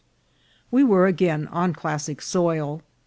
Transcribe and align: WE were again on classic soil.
WE 0.71 0.83
were 0.83 1.05
again 1.05 1.45
on 1.49 1.73
classic 1.73 2.23
soil. 2.23 2.81